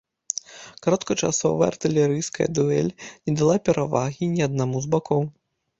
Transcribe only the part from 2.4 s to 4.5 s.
дуэль не дала перавагі ні